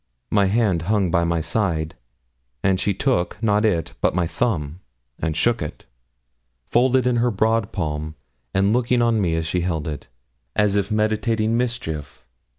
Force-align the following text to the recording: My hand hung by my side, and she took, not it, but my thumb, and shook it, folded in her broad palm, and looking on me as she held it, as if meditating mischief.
My 0.31 0.45
hand 0.47 0.81
hung 0.89 1.11
by 1.11 1.23
my 1.23 1.41
side, 1.41 1.93
and 2.63 2.79
she 2.79 2.91
took, 2.91 3.37
not 3.43 3.63
it, 3.63 3.93
but 4.01 4.15
my 4.15 4.25
thumb, 4.25 4.79
and 5.19 5.37
shook 5.37 5.61
it, 5.61 5.85
folded 6.65 7.05
in 7.05 7.17
her 7.17 7.29
broad 7.29 7.71
palm, 7.71 8.15
and 8.51 8.73
looking 8.73 9.03
on 9.03 9.21
me 9.21 9.35
as 9.35 9.45
she 9.45 9.61
held 9.61 9.87
it, 9.87 10.07
as 10.55 10.75
if 10.75 10.89
meditating 10.89 11.55
mischief. 11.55 12.25